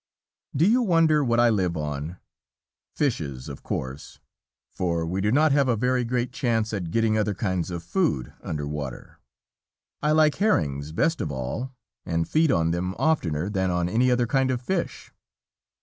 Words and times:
Do 0.55 0.67
you 0.67 0.81
wonder 0.81 1.23
what 1.23 1.39
I 1.39 1.49
live 1.51 1.77
on? 1.77 2.17
Fishes, 2.95 3.47
of 3.47 3.61
course, 3.61 4.19
for 4.71 5.05
we 5.05 5.21
do 5.21 5.31
not 5.31 5.51
have 5.51 5.67
a 5.67 5.75
very 5.75 6.03
great 6.03 6.31
chance 6.33 6.73
at 6.73 6.89
getting 6.89 7.19
other 7.19 7.35
kinds 7.35 7.69
of 7.69 7.83
food 7.83 8.33
under 8.41 8.67
water. 8.67 9.19
I 10.01 10.13
like 10.13 10.37
herrings 10.37 10.91
best 10.91 11.21
of 11.21 11.31
all, 11.31 11.75
and 12.03 12.27
feed 12.27 12.51
on 12.51 12.71
them 12.71 12.95
oftener 12.97 13.47
than 13.47 13.69
on 13.69 13.87
any 13.87 14.09
other 14.09 14.25
kind 14.25 14.49
of 14.49 14.59
fish. 14.59 15.11